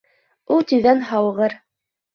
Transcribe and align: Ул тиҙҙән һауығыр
Ул 0.55 0.65
тиҙҙән 0.73 1.05
һауығыр 1.11 1.59